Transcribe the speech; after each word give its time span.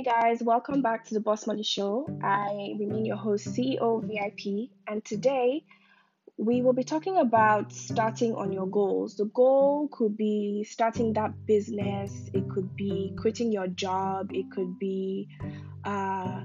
Hey 0.00 0.04
guys, 0.04 0.42
welcome 0.42 0.80
back 0.80 1.04
to 1.08 1.12
the 1.12 1.20
Boss 1.20 1.46
Money 1.46 1.62
Show. 1.62 2.08
I 2.24 2.74
remain 2.78 3.04
your 3.04 3.18
host, 3.18 3.48
CEO 3.48 4.02
VIP, 4.02 4.70
and 4.88 5.04
today 5.04 5.62
we 6.38 6.62
will 6.62 6.72
be 6.72 6.84
talking 6.84 7.18
about 7.18 7.70
starting 7.70 8.34
on 8.34 8.50
your 8.50 8.66
goals. 8.66 9.16
The 9.16 9.26
goal 9.26 9.90
could 9.92 10.16
be 10.16 10.64
starting 10.66 11.12
that 11.12 11.44
business, 11.44 12.30
it 12.32 12.48
could 12.48 12.74
be 12.76 13.14
quitting 13.20 13.52
your 13.52 13.66
job, 13.66 14.30
it 14.32 14.50
could 14.50 14.78
be 14.78 15.28
uh, 15.84 16.44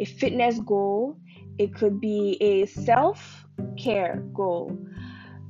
a 0.00 0.04
fitness 0.04 0.58
goal, 0.58 1.16
it 1.58 1.72
could 1.72 2.00
be 2.00 2.38
a 2.40 2.66
self 2.66 3.46
care 3.78 4.20
goal. 4.34 4.76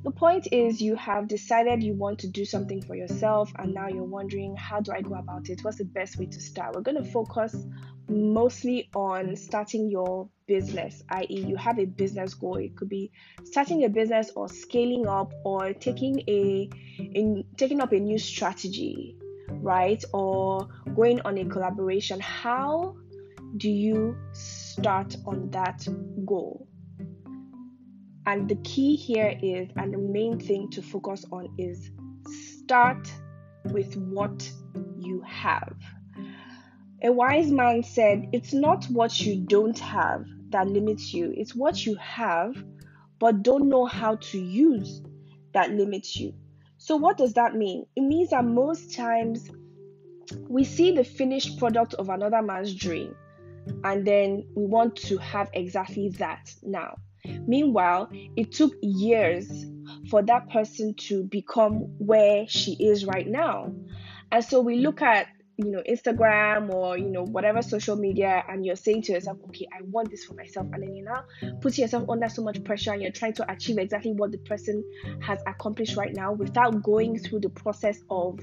The 0.03 0.11
point 0.11 0.47
is, 0.51 0.81
you 0.81 0.95
have 0.95 1.27
decided 1.27 1.83
you 1.83 1.93
want 1.93 2.19
to 2.19 2.27
do 2.27 2.43
something 2.43 2.81
for 2.81 2.95
yourself, 2.95 3.51
and 3.59 3.71
now 3.73 3.87
you're 3.87 4.03
wondering, 4.03 4.55
how 4.55 4.79
do 4.79 4.91
I 4.91 5.01
go 5.01 5.13
about 5.13 5.49
it? 5.49 5.63
What's 5.63 5.77
the 5.77 5.85
best 5.85 6.17
way 6.17 6.25
to 6.25 6.41
start? 6.41 6.73
We're 6.73 6.81
going 6.81 7.03
to 7.03 7.11
focus 7.11 7.55
mostly 8.09 8.89
on 8.95 9.35
starting 9.35 9.91
your 9.91 10.27
business, 10.47 11.03
i.e., 11.09 11.45
you 11.45 11.55
have 11.55 11.77
a 11.77 11.85
business 11.85 12.33
goal. 12.33 12.57
It 12.57 12.75
could 12.75 12.89
be 12.89 13.11
starting 13.43 13.85
a 13.85 13.89
business 13.89 14.31
or 14.35 14.49
scaling 14.49 15.07
up 15.07 15.33
or 15.45 15.73
taking 15.73 16.23
a 16.27 16.69
in 16.97 17.43
taking 17.55 17.79
up 17.79 17.91
a 17.93 17.99
new 17.99 18.17
strategy, 18.17 19.15
right? 19.49 20.03
Or 20.13 20.67
going 20.95 21.21
on 21.21 21.37
a 21.37 21.45
collaboration. 21.45 22.19
How 22.19 22.95
do 23.55 23.69
you 23.69 24.17
start 24.33 25.15
on 25.27 25.51
that 25.51 25.87
goal? 26.25 26.67
And 28.25 28.47
the 28.47 28.55
key 28.57 28.95
here 28.95 29.37
is, 29.41 29.69
and 29.75 29.93
the 29.93 29.97
main 29.97 30.39
thing 30.39 30.69
to 30.71 30.81
focus 30.81 31.25
on 31.31 31.49
is 31.57 31.91
start 32.59 33.11
with 33.65 33.95
what 33.95 34.49
you 34.97 35.21
have. 35.21 35.75
A 37.03 37.11
wise 37.11 37.51
man 37.51 37.83
said, 37.83 38.29
It's 38.31 38.53
not 38.53 38.85
what 38.85 39.19
you 39.21 39.37
don't 39.37 39.79
have 39.79 40.25
that 40.49 40.67
limits 40.67 41.13
you, 41.13 41.33
it's 41.35 41.55
what 41.55 41.85
you 41.85 41.95
have 41.95 42.55
but 43.21 43.43
don't 43.43 43.69
know 43.69 43.85
how 43.85 44.15
to 44.15 44.39
use 44.39 45.03
that 45.53 45.69
limits 45.71 46.15
you. 46.17 46.33
So, 46.79 46.97
what 46.97 47.17
does 47.17 47.33
that 47.33 47.55
mean? 47.55 47.85
It 47.95 48.01
means 48.01 48.31
that 48.31 48.43
most 48.43 48.95
times 48.95 49.51
we 50.49 50.63
see 50.63 50.91
the 50.95 51.03
finished 51.03 51.59
product 51.59 51.93
of 51.93 52.09
another 52.09 52.41
man's 52.41 52.73
dream 52.73 53.15
and 53.83 54.05
then 54.05 54.47
we 54.55 54.65
want 54.65 54.95
to 54.95 55.17
have 55.19 55.51
exactly 55.53 56.09
that 56.17 56.51
now. 56.63 56.95
Meanwhile, 57.25 58.09
it 58.35 58.51
took 58.51 58.73
years 58.81 59.65
for 60.09 60.21
that 60.23 60.49
person 60.49 60.93
to 60.95 61.23
become 61.23 61.93
where 61.97 62.47
she 62.47 62.73
is 62.73 63.05
right 63.05 63.27
now. 63.27 63.73
And 64.31 64.43
so 64.43 64.61
we 64.61 64.77
look 64.77 65.01
at 65.01 65.27
you 65.57 65.71
know 65.71 65.83
Instagram 65.87 66.73
or 66.73 66.97
you 66.97 67.09
know 67.09 67.23
whatever 67.23 67.61
social 67.61 67.95
media 67.95 68.43
and 68.49 68.65
you're 68.65 68.75
saying 68.75 69.03
to 69.03 69.13
yourself 69.13 69.37
okay 69.49 69.67
I 69.71 69.83
want 69.83 70.09
this 70.09 70.23
for 70.23 70.33
myself 70.33 70.67
and 70.73 70.81
then 70.81 70.95
you're 70.95 71.05
now 71.05 71.25
putting 71.61 71.83
yourself 71.83 72.09
under 72.09 72.29
so 72.29 72.41
much 72.41 72.63
pressure 72.63 72.93
and 72.93 73.01
you're 73.01 73.11
trying 73.11 73.33
to 73.33 73.51
achieve 73.51 73.77
exactly 73.77 74.13
what 74.13 74.31
the 74.31 74.37
person 74.39 74.83
has 75.21 75.39
accomplished 75.45 75.97
right 75.97 76.13
now 76.15 76.31
without 76.31 76.81
going 76.81 77.19
through 77.19 77.41
the 77.41 77.49
process 77.49 77.99
of 78.09 78.39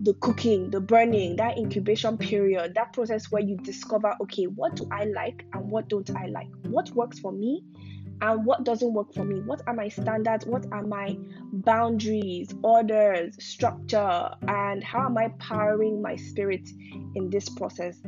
the 0.00 0.14
cooking, 0.14 0.70
the 0.70 0.80
burning, 0.80 1.36
that 1.36 1.58
incubation 1.58 2.16
period, 2.16 2.74
that 2.74 2.92
process 2.92 3.30
where 3.30 3.42
you 3.42 3.56
discover, 3.58 4.14
okay, 4.22 4.44
what 4.44 4.76
do 4.76 4.88
I 4.92 5.04
like 5.04 5.44
and 5.52 5.70
what 5.70 5.88
don't 5.88 6.10
I 6.16 6.26
like? 6.26 6.48
What 6.62 6.90
works 6.90 7.18
for 7.18 7.32
me 7.32 7.64
and 8.20 8.44
what 8.44 8.64
doesn't 8.64 8.92
work 8.92 9.12
for 9.12 9.24
me? 9.24 9.40
What 9.40 9.62
are 9.66 9.74
my 9.74 9.88
standards? 9.88 10.46
What 10.46 10.66
are 10.72 10.82
my 10.82 11.16
boundaries, 11.52 12.54
orders, 12.62 13.34
structure, 13.42 14.30
and 14.46 14.82
how 14.82 15.06
am 15.06 15.18
I 15.18 15.28
powering 15.38 16.00
my 16.02 16.16
spirit 16.16 16.68
in 17.14 17.30
this 17.30 17.48
process? 17.48 18.00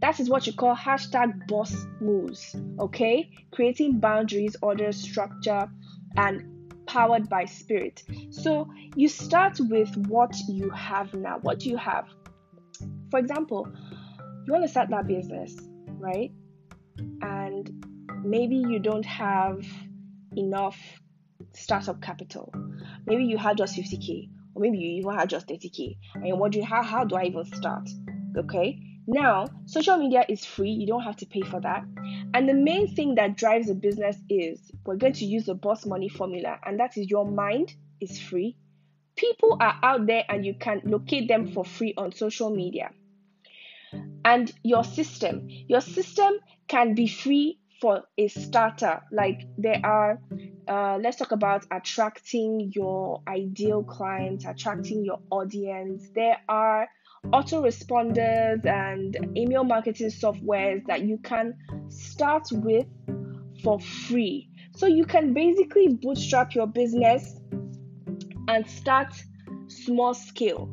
That 0.00 0.18
is 0.18 0.28
what 0.28 0.46
you 0.46 0.52
call 0.52 0.74
hashtag 0.74 1.46
boss 1.46 1.86
moves, 2.00 2.56
okay? 2.80 3.30
Creating 3.52 4.00
boundaries, 4.00 4.56
orders, 4.60 4.96
structure, 4.96 5.68
and 6.16 6.61
powered 6.92 7.28
by 7.28 7.46
spirit. 7.46 8.02
So 8.30 8.68
you 8.96 9.08
start 9.08 9.58
with 9.58 9.96
what 10.08 10.34
you 10.46 10.68
have 10.70 11.14
now. 11.14 11.38
What 11.40 11.60
do 11.60 11.70
you 11.70 11.78
have? 11.78 12.06
For 13.10 13.18
example, 13.18 13.66
you 14.46 14.52
want 14.52 14.64
to 14.64 14.68
start 14.68 14.90
that 14.90 15.06
business, 15.06 15.56
right? 15.98 16.30
And 17.22 17.86
maybe 18.22 18.56
you 18.56 18.78
don't 18.78 19.06
have 19.06 19.64
enough 20.36 20.78
startup 21.54 22.02
capital. 22.02 22.52
Maybe 23.06 23.24
you 23.24 23.38
had 23.38 23.56
just 23.56 23.74
50k, 23.74 24.28
or 24.54 24.60
maybe 24.60 24.76
you 24.76 25.00
even 25.00 25.14
had 25.14 25.30
just 25.30 25.48
30k, 25.48 25.96
and 26.14 26.26
you're 26.26 26.36
wondering 26.36 26.66
how 26.66 26.82
how 26.82 27.04
do 27.04 27.16
I 27.16 27.24
even 27.24 27.46
start? 27.46 27.88
Okay. 28.36 28.78
Now, 29.06 29.46
social 29.66 29.96
media 29.98 30.24
is 30.28 30.44
free, 30.44 30.70
you 30.70 30.86
don't 30.86 31.02
have 31.02 31.16
to 31.16 31.26
pay 31.26 31.42
for 31.42 31.60
that. 31.60 31.84
And 32.34 32.48
the 32.48 32.54
main 32.54 32.94
thing 32.94 33.16
that 33.16 33.36
drives 33.36 33.68
a 33.68 33.74
business 33.74 34.16
is 34.28 34.60
we're 34.86 34.96
going 34.96 35.14
to 35.14 35.24
use 35.24 35.46
the 35.46 35.54
boss 35.54 35.84
money 35.84 36.08
formula, 36.08 36.58
and 36.64 36.78
that 36.78 36.96
is 36.96 37.10
your 37.10 37.28
mind 37.28 37.74
is 38.00 38.20
free. 38.20 38.56
People 39.16 39.58
are 39.60 39.78
out 39.82 40.06
there 40.06 40.24
and 40.28 40.46
you 40.46 40.54
can 40.54 40.80
locate 40.84 41.28
them 41.28 41.52
for 41.52 41.64
free 41.64 41.94
on 41.96 42.12
social 42.12 42.50
media. 42.50 42.90
And 44.24 44.52
your 44.62 44.84
system, 44.84 45.48
your 45.48 45.80
system 45.80 46.34
can 46.68 46.94
be 46.94 47.08
free 47.08 47.58
for 47.80 48.04
a 48.16 48.28
starter. 48.28 49.02
Like 49.10 49.42
there 49.58 49.80
are, 49.84 50.18
uh, 50.68 50.98
let's 51.02 51.16
talk 51.16 51.32
about 51.32 51.66
attracting 51.70 52.72
your 52.74 53.20
ideal 53.26 53.82
clients, 53.82 54.44
attracting 54.46 55.04
your 55.04 55.18
audience. 55.30 56.08
There 56.14 56.38
are 56.48 56.88
autoresponders 57.26 58.64
and 58.66 59.16
email 59.36 59.64
marketing 59.64 60.08
softwares 60.08 60.84
that 60.86 61.02
you 61.02 61.18
can 61.18 61.54
start 61.88 62.46
with 62.52 62.86
for 63.62 63.80
free. 63.80 64.48
So 64.74 64.86
you 64.86 65.04
can 65.04 65.32
basically 65.32 65.88
bootstrap 65.88 66.54
your 66.54 66.66
business 66.66 67.40
and 68.48 68.66
start 68.68 69.14
small 69.68 70.14
scale. 70.14 70.68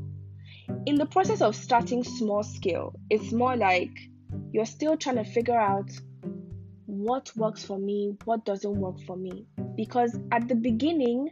In 0.85 0.95
the 0.95 1.05
process 1.05 1.41
of 1.41 1.55
starting 1.55 2.03
small 2.03 2.43
scale, 2.43 2.93
it's 3.09 3.31
more 3.31 3.55
like 3.55 3.91
you're 4.51 4.65
still 4.65 4.97
trying 4.97 5.17
to 5.17 5.23
figure 5.23 5.59
out 5.59 5.89
what 6.85 7.31
works 7.35 7.63
for 7.63 7.77
me, 7.77 8.17
what 8.25 8.45
doesn't 8.45 8.75
work 8.75 8.99
for 9.05 9.15
me. 9.15 9.45
Because 9.75 10.17
at 10.31 10.47
the 10.47 10.55
beginning, 10.55 11.29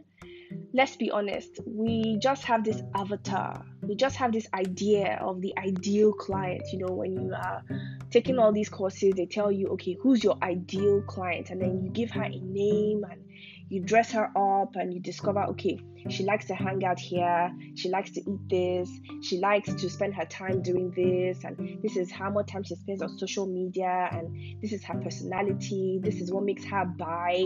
let's 0.72 0.96
be 0.96 1.10
honest, 1.10 1.58
we 1.66 2.18
just 2.20 2.44
have 2.44 2.64
this 2.64 2.82
avatar. 2.94 3.64
We 3.88 3.96
just 3.96 4.16
have 4.16 4.32
this 4.32 4.46
idea 4.52 5.18
of 5.20 5.40
the 5.40 5.56
ideal 5.58 6.12
client. 6.12 6.62
You 6.72 6.80
know, 6.80 6.92
when 6.92 7.12
you 7.12 7.34
are 7.34 7.62
taking 8.10 8.38
all 8.38 8.52
these 8.52 8.68
courses, 8.68 9.14
they 9.16 9.26
tell 9.26 9.50
you, 9.50 9.68
okay, 9.68 9.96
who's 10.00 10.22
your 10.22 10.36
ideal 10.42 11.02
client? 11.02 11.50
And 11.50 11.60
then 11.60 11.82
you 11.82 11.90
give 11.90 12.10
her 12.10 12.24
a 12.24 12.38
name 12.38 13.04
and 13.10 13.24
you 13.68 13.80
dress 13.80 14.12
her 14.12 14.30
up 14.36 14.76
and 14.76 14.92
you 14.92 15.00
discover 15.00 15.44
okay 15.44 15.78
she 16.08 16.24
likes 16.24 16.46
to 16.46 16.54
hang 16.54 16.84
out 16.84 16.98
here. 16.98 17.52
She 17.74 17.88
likes 17.88 18.10
to 18.12 18.20
eat 18.20 18.48
this. 18.48 18.90
She 19.22 19.38
likes 19.38 19.72
to 19.72 19.90
spend 19.90 20.14
her 20.14 20.24
time 20.24 20.62
doing 20.62 20.90
this. 20.92 21.44
And 21.44 21.82
this 21.82 21.96
is 21.96 22.10
how 22.10 22.30
much 22.30 22.46
time 22.46 22.62
she 22.62 22.76
spends 22.76 23.02
on 23.02 23.18
social 23.18 23.46
media. 23.46 24.08
And 24.12 24.62
this 24.62 24.72
is 24.72 24.82
her 24.84 24.94
personality. 24.94 26.00
This 26.02 26.20
is 26.20 26.32
what 26.32 26.44
makes 26.44 26.64
her 26.64 26.84
buy. 26.84 27.44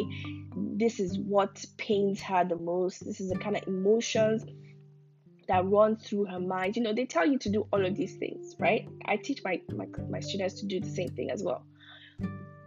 This 0.57 1.01
is 1.01 1.19
what 1.19 1.65
pains 1.77 2.21
her 2.23 2.45
the 2.45 2.57
most. 2.57 3.05
This 3.05 3.21
is 3.21 3.31
the 3.31 3.39
kind 3.39 3.57
of 3.57 3.67
emotions 3.67 4.45
that 5.49 5.65
run 5.67 5.97
through 5.97 6.25
her 6.25 6.41
mind 6.41 6.77
you 6.77 6.83
know 6.83 6.93
they 6.93 7.07
tell 7.07 7.27
you 7.27 7.39
to 7.39 7.51
do 7.51 7.67
all 7.73 7.85
of 7.85 7.97
these 7.97 8.15
things 8.17 8.55
right 8.59 8.89
i 9.07 9.17
teach 9.17 9.43
my 9.45 9.61
my, 9.75 9.87
my 10.09 10.21
students 10.21 10.61
to 10.61 10.67
do 10.67 10.81
the 10.81 10.91
same 10.91 11.09
thing 11.09 11.31
as 11.31 11.43
well 11.43 11.65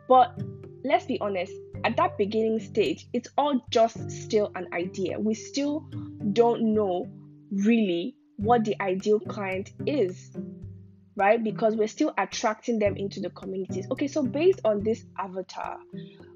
but 0.08 0.40
let's 0.84 1.06
be 1.06 1.20
honest 1.20 1.54
at 1.86 1.98
that 1.98 2.18
beginning 2.18 2.60
stage, 2.60 3.08
it's 3.14 3.30
all 3.38 3.64
just 3.70 4.10
still 4.10 4.52
an 4.56 4.68
idea. 4.74 5.20
We 5.20 5.36
still 5.36 5.86
don't 6.34 6.74
know 6.74 7.08
really 7.52 8.16
what 8.38 8.66
the 8.66 8.76
ideal 8.82 9.20
client 9.20 9.72
is, 9.86 10.36
right? 11.16 11.42
Because 11.42 11.76
we're 11.76 11.88
still 11.88 12.12
attracting 12.18 12.80
them 12.80 12.98
into 12.98 13.20
the 13.20 13.30
communities. 13.30 13.86
Okay, 13.92 14.08
so 14.08 14.24
based 14.24 14.62
on 14.66 14.84
this 14.84 15.06
avatar, 15.20 15.78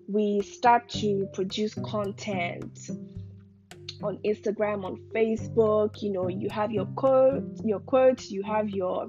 we 0.07 0.41
start 0.41 0.87
to 0.89 1.27
produce 1.33 1.73
content 1.73 2.91
on 4.03 4.17
Instagram, 4.25 4.83
on 4.85 4.97
Facebook. 5.13 6.01
You 6.01 6.13
know, 6.13 6.27
you 6.27 6.49
have 6.49 6.71
your 6.71 6.85
quotes, 6.85 7.61
your 7.63 7.79
quotes, 7.79 8.31
you 8.31 8.43
have 8.43 8.69
your 8.69 9.07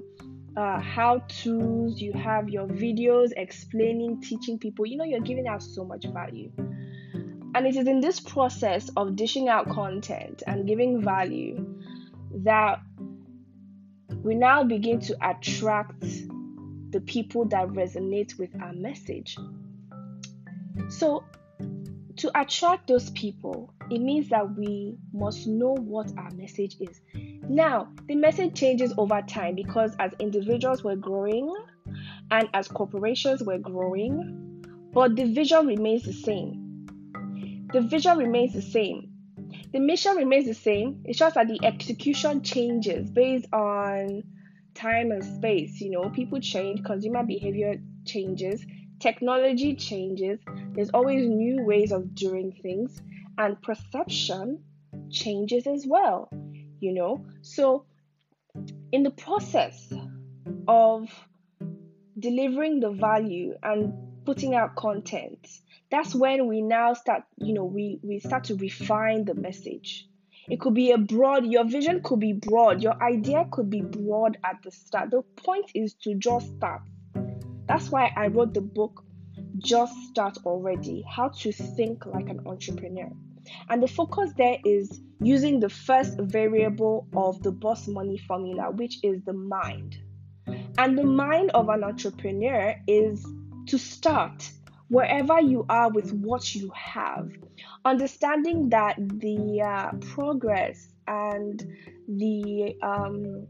uh, 0.57 0.79
how 0.79 1.19
to's, 1.27 2.01
you 2.01 2.11
have 2.13 2.49
your 2.49 2.67
videos 2.67 3.31
explaining, 3.37 4.21
teaching 4.21 4.59
people. 4.59 4.85
You 4.85 4.97
know, 4.97 5.05
you're 5.05 5.21
giving 5.21 5.47
out 5.47 5.63
so 5.63 5.85
much 5.85 6.05
value. 6.05 6.51
And 7.53 7.67
it 7.67 7.75
is 7.75 7.87
in 7.87 7.99
this 7.99 8.19
process 8.19 8.89
of 8.95 9.15
dishing 9.15 9.49
out 9.49 9.69
content 9.69 10.43
and 10.47 10.67
giving 10.67 11.01
value 11.01 11.77
that 12.43 12.81
we 14.23 14.35
now 14.35 14.63
begin 14.63 14.99
to 15.01 15.17
attract 15.29 16.01
the 16.91 17.01
people 17.01 17.45
that 17.45 17.67
resonate 17.69 18.37
with 18.37 18.49
our 18.61 18.73
message. 18.73 19.37
So, 20.89 21.23
to 22.17 22.39
attract 22.39 22.87
those 22.87 23.09
people, 23.11 23.73
it 23.89 23.99
means 23.99 24.29
that 24.29 24.55
we 24.55 24.97
must 25.13 25.47
know 25.47 25.75
what 25.75 26.11
our 26.17 26.31
message 26.31 26.75
is. 26.79 27.01
Now, 27.13 27.91
the 28.07 28.15
message 28.15 28.53
changes 28.53 28.93
over 28.97 29.21
time 29.21 29.55
because 29.55 29.95
as 29.99 30.13
individuals 30.19 30.83
we're 30.83 30.95
growing, 30.95 31.53
and 32.29 32.47
as 32.53 32.67
corporations 32.67 33.43
were 33.43 33.57
growing, 33.57 34.63
but 34.93 35.15
the 35.15 35.25
vision 35.25 35.67
remains 35.67 36.03
the 36.03 36.13
same. 36.13 37.67
The 37.73 37.81
vision 37.81 38.17
remains 38.17 38.53
the 38.53 38.61
same. 38.61 39.11
The 39.71 39.79
mission 39.79 40.15
remains 40.15 40.45
the 40.45 40.53
same. 40.53 41.03
It's 41.05 41.19
just 41.19 41.35
that 41.35 41.47
the 41.47 41.59
execution 41.63 42.41
changes 42.43 43.09
based 43.09 43.47
on 43.53 44.23
time 44.73 45.11
and 45.11 45.23
space. 45.23 45.79
You 45.79 45.91
know, 45.91 46.09
people 46.09 46.39
change, 46.39 46.83
consumer 46.83 47.23
behavior 47.23 47.75
changes, 48.05 48.65
technology 49.01 49.75
changes. 49.75 50.39
There's 50.73 50.91
always 50.93 51.27
new 51.27 51.63
ways 51.63 51.91
of 51.91 52.15
doing 52.15 52.53
things, 52.61 53.01
and 53.37 53.61
perception 53.61 54.63
changes 55.09 55.67
as 55.67 55.85
well. 55.85 56.29
You 56.79 56.93
know, 56.93 57.25
so 57.41 57.85
in 58.91 59.03
the 59.03 59.11
process 59.11 59.91
of 60.67 61.09
delivering 62.19 62.79
the 62.79 62.91
value 62.91 63.55
and 63.63 63.93
putting 64.25 64.53
out 64.53 64.75
content 64.75 65.47
that's 65.89 66.13
when 66.13 66.47
we 66.47 66.61
now 66.61 66.93
start 66.93 67.23
you 67.37 67.53
know 67.53 67.65
we 67.65 67.99
we 68.03 68.19
start 68.19 68.43
to 68.43 68.55
refine 68.55 69.25
the 69.25 69.33
message 69.33 70.07
it 70.49 70.59
could 70.59 70.73
be 70.73 70.91
a 70.91 70.97
broad 70.97 71.45
your 71.45 71.65
vision 71.65 72.01
could 72.03 72.19
be 72.19 72.33
broad 72.33 72.83
your 72.83 73.01
idea 73.01 73.45
could 73.51 73.69
be 73.69 73.81
broad 73.81 74.37
at 74.43 74.57
the 74.63 74.71
start 74.71 75.09
the 75.09 75.21
point 75.37 75.71
is 75.73 75.93
to 75.95 76.13
just 76.15 76.47
start 76.55 76.81
that's 77.71 77.89
why 77.89 78.11
i 78.17 78.27
wrote 78.27 78.53
the 78.53 78.61
book 78.61 79.03
just 79.57 79.93
start 80.09 80.37
already 80.45 81.03
how 81.07 81.29
to 81.29 81.51
think 81.51 82.05
like 82.05 82.29
an 82.29 82.41
entrepreneur. 82.45 83.09
And 83.69 83.81
the 83.81 83.87
focus 83.87 84.31
there 84.37 84.57
is 84.65 85.01
using 85.19 85.59
the 85.59 85.69
first 85.69 86.17
variable 86.19 87.07
of 87.15 87.41
the 87.43 87.51
boss 87.51 87.87
money 87.87 88.17
formula 88.17 88.71
which 88.71 89.03
is 89.03 89.21
the 89.23 89.33
mind. 89.33 89.97
And 90.77 90.97
the 90.97 91.03
mind 91.03 91.51
of 91.51 91.69
an 91.69 91.83
entrepreneur 91.83 92.75
is 92.87 93.25
to 93.67 93.77
start 93.77 94.49
wherever 94.87 95.39
you 95.39 95.65
are 95.69 95.89
with 95.89 96.11
what 96.13 96.55
you 96.55 96.71
have, 96.75 97.31
understanding 97.85 98.69
that 98.69 98.95
the 98.97 99.61
uh, 99.61 99.91
progress 100.13 100.89
and 101.07 101.63
the 102.07 102.75
um, 102.81 103.47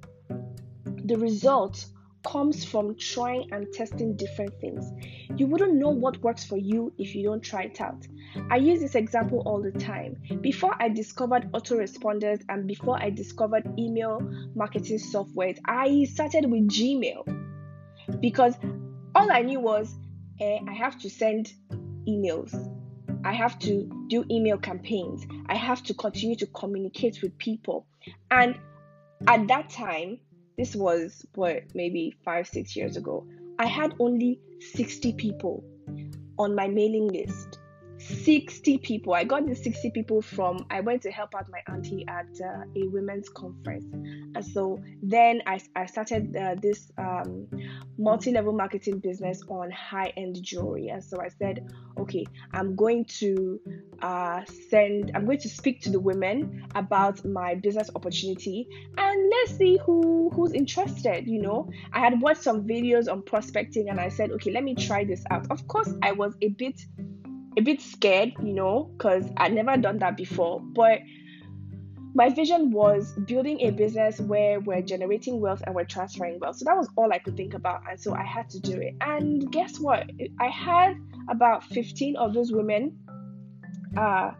the 1.05 1.17
result 1.17 1.85
comes 2.23 2.63
from 2.63 2.95
trying 2.95 3.51
and 3.51 3.71
testing 3.73 4.15
different 4.15 4.59
things. 4.59 4.91
You 5.37 5.47
wouldn't 5.47 5.75
know 5.75 5.89
what 5.89 6.21
works 6.21 6.43
for 6.43 6.57
you 6.57 6.93
if 6.97 7.15
you 7.15 7.23
don't 7.23 7.41
try 7.41 7.63
it 7.63 7.81
out. 7.81 8.07
I 8.49 8.57
use 8.57 8.79
this 8.79 8.95
example 8.95 9.43
all 9.45 9.61
the 9.61 9.71
time. 9.71 10.17
Before 10.41 10.75
I 10.79 10.89
discovered 10.89 11.51
autoresponders 11.51 12.43
and 12.49 12.67
before 12.67 13.01
I 13.01 13.09
discovered 13.09 13.67
email 13.77 14.19
marketing 14.55 14.99
software, 14.99 15.53
I 15.65 16.05
started 16.05 16.49
with 16.49 16.69
Gmail 16.69 18.19
because 18.19 18.55
all 19.15 19.31
I 19.31 19.41
knew 19.41 19.59
was 19.59 19.93
eh, 20.39 20.59
I 20.67 20.73
have 20.73 20.99
to 20.99 21.09
send 21.09 21.53
emails. 22.07 22.53
I 23.23 23.33
have 23.33 23.59
to 23.59 24.05
do 24.07 24.25
email 24.31 24.57
campaigns. 24.57 25.25
I 25.47 25.55
have 25.55 25.83
to 25.83 25.93
continue 25.93 26.35
to 26.37 26.47
communicate 26.47 27.21
with 27.21 27.37
people. 27.37 27.85
And 28.31 28.57
at 29.27 29.47
that 29.47 29.69
time, 29.69 30.19
this 30.61 30.75
was 30.75 31.25
what 31.33 31.63
maybe 31.73 32.15
five, 32.23 32.47
six 32.47 32.75
years 32.75 32.95
ago, 32.95 33.25
I 33.57 33.65
had 33.65 33.95
only 33.99 34.39
60 34.59 35.13
people 35.13 35.63
on 36.37 36.53
my 36.53 36.67
mailing 36.67 37.07
list. 37.07 37.57
60 38.11 38.77
people. 38.79 39.13
I 39.13 39.23
got 39.23 39.45
these 39.45 39.63
60 39.63 39.91
people 39.91 40.21
from, 40.21 40.65
I 40.69 40.81
went 40.81 41.01
to 41.03 41.11
help 41.11 41.35
out 41.35 41.47
my 41.49 41.61
auntie 41.73 42.05
at 42.07 42.27
uh, 42.43 42.63
a 42.75 42.87
women's 42.87 43.29
conference. 43.29 43.85
And 43.93 44.45
so 44.45 44.81
then 45.01 45.41
I, 45.45 45.59
I 45.75 45.85
started 45.85 46.35
uh, 46.35 46.55
this 46.61 46.91
um, 46.97 47.47
multi 47.97 48.31
level 48.31 48.53
marketing 48.53 48.99
business 48.99 49.41
on 49.47 49.71
high 49.71 50.13
end 50.17 50.37
jewelry. 50.41 50.89
And 50.89 51.03
so 51.03 51.21
I 51.21 51.29
said, 51.29 51.67
okay, 51.97 52.25
I'm 52.53 52.75
going 52.75 53.05
to 53.19 53.59
uh, 54.01 54.41
send, 54.69 55.11
I'm 55.15 55.25
going 55.25 55.39
to 55.39 55.49
speak 55.49 55.81
to 55.81 55.89
the 55.89 55.99
women 55.99 56.65
about 56.75 57.23
my 57.25 57.55
business 57.55 57.89
opportunity 57.95 58.67
and 58.97 59.29
let's 59.29 59.57
see 59.57 59.79
who 59.85 60.29
who's 60.33 60.53
interested. 60.53 61.27
You 61.27 61.41
know, 61.41 61.69
I 61.93 61.99
had 61.99 62.21
watched 62.21 62.43
some 62.43 62.67
videos 62.67 63.11
on 63.11 63.23
prospecting 63.23 63.89
and 63.89 63.99
I 63.99 64.09
said, 64.09 64.31
okay, 64.31 64.51
let 64.51 64.63
me 64.63 64.75
try 64.75 65.03
this 65.03 65.23
out. 65.29 65.47
Of 65.49 65.67
course, 65.67 65.93
I 66.01 66.11
was 66.11 66.35
a 66.41 66.49
bit 66.49 66.81
a 67.57 67.61
bit 67.61 67.81
scared, 67.81 68.33
you 68.41 68.53
know, 68.53 68.91
because 68.97 69.29
I'd 69.37 69.53
never 69.53 69.77
done 69.77 69.99
that 69.99 70.17
before. 70.17 70.61
But 70.61 70.99
my 72.13 72.29
vision 72.29 72.71
was 72.71 73.13
building 73.25 73.61
a 73.61 73.71
business 73.71 74.19
where 74.19 74.59
we're 74.59 74.81
generating 74.81 75.39
wealth 75.39 75.61
and 75.65 75.73
we're 75.73 75.85
transferring 75.85 76.39
wealth. 76.39 76.57
So 76.57 76.65
that 76.65 76.75
was 76.75 76.89
all 76.97 77.11
I 77.11 77.19
could 77.19 77.37
think 77.37 77.53
about. 77.53 77.83
And 77.89 77.99
so 77.99 78.13
I 78.13 78.23
had 78.23 78.49
to 78.49 78.59
do 78.59 78.79
it. 78.79 78.95
And 79.01 79.49
guess 79.51 79.79
what? 79.79 80.09
I 80.39 80.47
had 80.47 80.95
about 81.29 81.63
15 81.65 82.17
of 82.17 82.33
those 82.33 82.51
women 82.51 82.97
uh, 83.95 84.31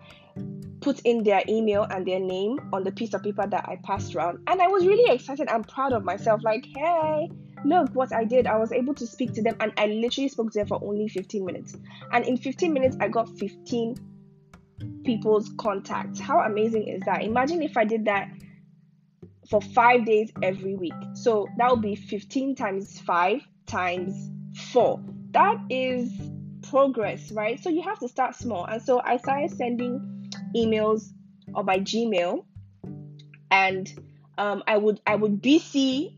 put 0.81 0.99
in 1.01 1.23
their 1.23 1.43
email 1.47 1.83
and 1.83 2.05
their 2.05 2.19
name 2.19 2.59
on 2.73 2.83
the 2.83 2.91
piece 2.91 3.13
of 3.13 3.23
paper 3.23 3.47
that 3.47 3.65
I 3.69 3.77
passed 3.83 4.15
around. 4.15 4.39
And 4.47 4.61
I 4.61 4.67
was 4.67 4.85
really 4.85 5.13
excited 5.13 5.47
and 5.49 5.65
proud 5.65 5.93
of 5.93 6.03
myself. 6.03 6.41
Like, 6.43 6.65
hey, 6.75 7.29
look 7.65 7.89
what 7.93 8.13
I 8.13 8.23
did. 8.23 8.47
I 8.47 8.57
was 8.57 8.71
able 8.71 8.93
to 8.95 9.07
speak 9.07 9.33
to 9.33 9.41
them 9.41 9.55
and 9.59 9.71
I 9.77 9.87
literally 9.87 10.29
spoke 10.29 10.51
to 10.51 10.59
them 10.59 10.67
for 10.67 10.79
only 10.83 11.07
15 11.07 11.45
minutes. 11.45 11.75
And 12.11 12.25
in 12.25 12.37
15 12.37 12.73
minutes, 12.73 12.97
I 12.99 13.07
got 13.07 13.29
15 13.37 13.95
people's 15.03 15.51
contacts. 15.57 16.19
How 16.19 16.39
amazing 16.39 16.87
is 16.87 17.01
that? 17.05 17.23
Imagine 17.23 17.61
if 17.61 17.77
I 17.77 17.83
did 17.83 18.05
that 18.05 18.29
for 19.49 19.61
five 19.61 20.05
days 20.05 20.31
every 20.41 20.75
week. 20.75 20.93
So 21.13 21.47
that 21.57 21.69
would 21.69 21.81
be 21.81 21.95
15 21.95 22.55
times 22.55 22.99
five 23.01 23.41
times 23.65 24.29
four. 24.71 25.03
That 25.31 25.57
is 25.69 26.11
progress, 26.69 27.31
right? 27.31 27.61
So 27.61 27.69
you 27.69 27.81
have 27.83 27.99
to 27.99 28.07
start 28.07 28.35
small. 28.35 28.65
And 28.65 28.81
so 28.81 29.01
I 29.03 29.17
started 29.17 29.51
sending 29.51 30.31
emails 30.55 31.09
or 31.53 31.63
by 31.63 31.79
Gmail 31.79 32.45
and 33.49 33.91
um, 34.37 34.63
I 34.65 34.77
would 34.77 35.01
I 35.05 35.15
would 35.15 35.41
BC 35.41 36.15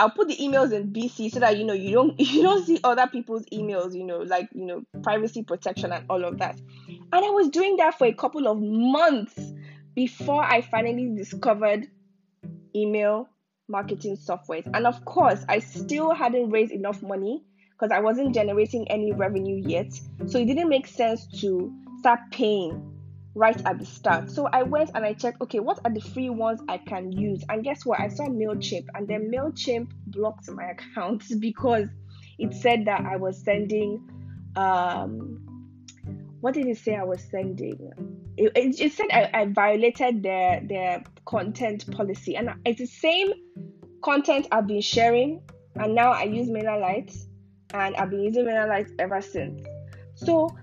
I'll 0.00 0.08
put 0.08 0.28
the 0.28 0.36
emails 0.36 0.72
in 0.72 0.94
BC 0.94 1.30
so 1.30 1.40
that 1.40 1.58
you 1.58 1.64
know 1.64 1.74
you 1.74 1.92
don't 1.92 2.14
you 2.18 2.42
don't 2.42 2.64
see 2.64 2.80
other 2.82 3.06
people's 3.06 3.44
emails, 3.52 3.94
you 3.94 4.04
know, 4.04 4.20
like 4.20 4.48
you 4.54 4.64
know, 4.64 4.82
privacy 5.02 5.42
protection 5.42 5.92
and 5.92 6.06
all 6.08 6.24
of 6.24 6.38
that. 6.38 6.58
And 6.88 7.06
I 7.12 7.28
was 7.28 7.50
doing 7.50 7.76
that 7.76 7.98
for 7.98 8.06
a 8.06 8.14
couple 8.14 8.48
of 8.48 8.58
months 8.62 9.38
before 9.94 10.42
I 10.42 10.62
finally 10.62 11.14
discovered 11.14 11.86
email 12.74 13.28
marketing 13.68 14.16
software. 14.16 14.62
And 14.72 14.86
of 14.86 15.04
course, 15.04 15.44
I 15.50 15.58
still 15.58 16.14
hadn't 16.14 16.48
raised 16.48 16.72
enough 16.72 17.02
money 17.02 17.44
because 17.72 17.92
I 17.92 18.00
wasn't 18.00 18.34
generating 18.34 18.90
any 18.90 19.12
revenue 19.12 19.62
yet. 19.62 19.92
So 20.28 20.38
it 20.38 20.46
didn't 20.46 20.70
make 20.70 20.86
sense 20.86 21.26
to 21.42 21.70
start 21.98 22.20
paying 22.30 22.89
right 23.40 23.60
at 23.64 23.78
the 23.78 23.86
start. 23.86 24.30
So 24.30 24.48
I 24.52 24.62
went 24.62 24.90
and 24.94 25.02
I 25.02 25.14
checked, 25.14 25.40
okay, 25.40 25.60
what 25.60 25.80
are 25.86 25.92
the 25.92 26.00
free 26.00 26.28
ones 26.28 26.60
I 26.68 26.76
can 26.76 27.10
use? 27.10 27.42
And 27.48 27.64
guess 27.64 27.86
what? 27.86 27.98
I 27.98 28.08
saw 28.08 28.26
MailChimp, 28.26 28.86
and 28.94 29.08
then 29.08 29.30
MailChimp 29.34 29.90
blocked 30.08 30.50
my 30.50 30.70
account 30.74 31.24
because 31.40 31.86
it 32.38 32.52
said 32.52 32.84
that 32.84 33.00
I 33.06 33.16
was 33.16 33.42
sending, 33.42 34.06
um, 34.56 35.40
what 36.42 36.52
did 36.52 36.66
it 36.66 36.76
say 36.76 36.94
I 36.94 37.04
was 37.04 37.24
sending? 37.30 37.90
It, 38.36 38.52
it, 38.54 38.80
it 38.80 38.92
said 38.92 39.06
I, 39.10 39.30
I 39.32 39.46
violated 39.46 40.22
their, 40.22 40.60
their 40.62 41.02
content 41.24 41.90
policy. 41.90 42.36
And 42.36 42.50
it's 42.66 42.80
the 42.80 42.86
same 42.86 43.32
content 44.02 44.48
I've 44.52 44.66
been 44.66 44.82
sharing, 44.82 45.40
and 45.76 45.94
now 45.94 46.12
I 46.12 46.24
use 46.24 46.48
MailerLite, 46.48 47.16
and 47.72 47.96
I've 47.96 48.10
been 48.10 48.20
using 48.20 48.44
MailerLite 48.44 48.90
ever 48.98 49.22
since. 49.22 49.66
So 50.14 50.54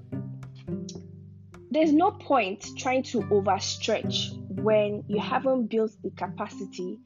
there's 1.71 1.91
no 1.91 2.12
point 2.12 2.65
trying 2.77 3.03
to 3.03 3.21
overstretch 3.24 4.38
when 4.50 5.03
you 5.07 5.19
haven't 5.19 5.67
built 5.67 5.91
the 6.03 6.12
capacity 6.12 7.00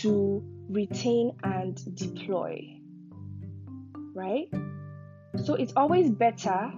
to 0.00 0.42
retain 0.68 1.36
and 1.42 1.96
deploy. 1.96 2.76
Right? 4.14 4.48
So 5.44 5.54
it's 5.54 5.72
always 5.76 6.10
better 6.10 6.72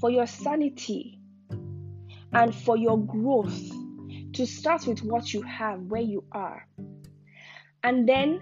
for 0.00 0.10
your 0.10 0.26
sanity 0.26 1.20
and 2.32 2.54
for 2.54 2.76
your 2.76 2.98
growth 2.98 3.60
to 4.32 4.46
start 4.46 4.86
with 4.86 5.02
what 5.02 5.32
you 5.32 5.42
have, 5.42 5.80
where 5.82 6.02
you 6.02 6.24
are. 6.32 6.66
And 7.82 8.08
then 8.08 8.40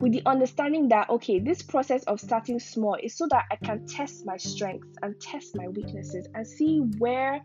with 0.00 0.12
the 0.12 0.22
understanding 0.26 0.88
that, 0.88 1.08
okay, 1.08 1.38
this 1.38 1.62
process 1.62 2.04
of 2.04 2.20
starting 2.20 2.58
small 2.58 2.96
is 3.02 3.16
so 3.16 3.26
that 3.30 3.44
I 3.50 3.56
can 3.56 3.86
test 3.86 4.26
my 4.26 4.36
strengths 4.36 4.88
and 5.02 5.18
test 5.20 5.56
my 5.56 5.68
weaknesses 5.68 6.28
and 6.34 6.46
see 6.46 6.78
where 6.98 7.40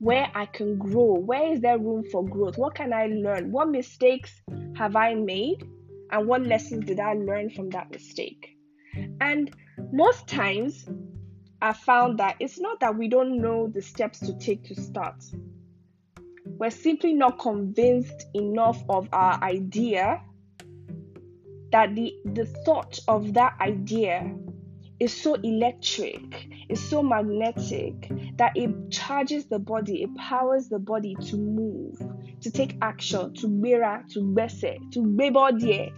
where 0.00 0.30
I 0.34 0.46
can 0.46 0.76
grow. 0.76 1.14
Where 1.14 1.52
is 1.52 1.60
there 1.60 1.78
room 1.78 2.04
for 2.10 2.24
growth? 2.24 2.58
What 2.58 2.74
can 2.74 2.92
I 2.92 3.06
learn? 3.06 3.52
What 3.52 3.70
mistakes 3.70 4.42
have 4.76 4.96
I 4.96 5.14
made? 5.14 5.66
And 6.10 6.26
what 6.28 6.42
lessons 6.42 6.84
did 6.84 7.00
I 7.00 7.14
learn 7.14 7.50
from 7.50 7.70
that 7.70 7.90
mistake? 7.90 8.56
And 9.20 9.54
most 9.92 10.26
times, 10.26 10.86
I 11.62 11.72
found 11.72 12.18
that 12.18 12.36
it's 12.40 12.60
not 12.60 12.80
that 12.80 12.98
we 12.98 13.08
don't 13.08 13.40
know 13.40 13.68
the 13.68 13.80
steps 13.80 14.18
to 14.20 14.36
take 14.36 14.64
to 14.64 14.74
start. 14.74 15.24
We're 16.44 16.70
simply 16.70 17.14
not 17.14 17.38
convinced 17.38 18.26
enough 18.34 18.82
of 18.88 19.08
our 19.12 19.42
idea 19.42 20.20
that 21.74 21.92
the, 21.96 22.14
the 22.24 22.46
thought 22.64 23.00
of 23.08 23.34
that 23.34 23.56
idea 23.60 24.32
is 25.00 25.12
so 25.12 25.34
electric, 25.34 26.46
is 26.68 26.80
so 26.88 27.02
magnetic 27.02 28.08
that 28.36 28.52
it 28.54 28.92
charges 28.92 29.46
the 29.46 29.58
body, 29.58 30.04
it 30.04 30.14
powers 30.14 30.68
the 30.68 30.78
body 30.78 31.16
to 31.16 31.36
move, 31.36 32.00
to 32.40 32.48
take 32.52 32.76
action, 32.80 33.34
to 33.34 33.48
mirror, 33.48 34.04
to 34.08 34.20
bese, 34.20 34.78
to 34.92 35.00
bebodie. 35.00 35.92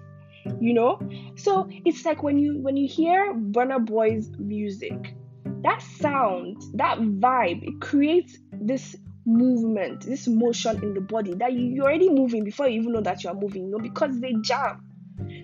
You 0.58 0.72
know? 0.72 0.98
So 1.36 1.68
it's 1.84 2.06
like 2.06 2.22
when 2.22 2.38
you 2.38 2.56
when 2.56 2.78
you 2.78 2.88
hear 2.88 3.34
Burna 3.34 3.84
Boy's 3.84 4.30
music, 4.38 5.14
that 5.62 5.82
sound, 5.82 6.62
that 6.72 6.96
vibe, 7.00 7.62
it 7.68 7.82
creates 7.82 8.38
this 8.50 8.96
movement, 9.26 10.06
this 10.06 10.26
motion 10.26 10.82
in 10.82 10.94
the 10.94 11.02
body 11.02 11.34
that 11.34 11.52
you, 11.52 11.66
you're 11.66 11.84
already 11.84 12.08
moving 12.08 12.44
before 12.44 12.66
you 12.66 12.80
even 12.80 12.94
know 12.94 13.02
that 13.02 13.22
you're 13.22 13.34
moving, 13.34 13.66
you 13.66 13.72
know, 13.72 13.78
because 13.78 14.18
they 14.20 14.32
jam. 14.40 14.80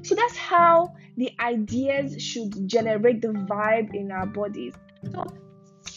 So 0.02 0.14
that's 0.14 0.36
how 0.36 0.94
the 1.16 1.30
ideas 1.40 2.20
should 2.22 2.68
generate 2.68 3.22
the 3.22 3.28
vibe 3.28 3.94
in 3.94 4.10
our 4.10 4.26
bodies. 4.26 4.74
So 5.12 5.24